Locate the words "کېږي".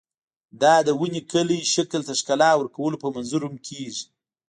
3.67-4.05